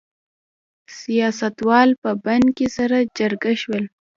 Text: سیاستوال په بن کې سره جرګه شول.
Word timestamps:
سیاستوال 0.99 1.89
په 2.03 2.11
بن 2.25 2.41
کې 2.57 2.67
سره 2.77 2.97
جرګه 3.17 3.53
شول. 3.61 3.83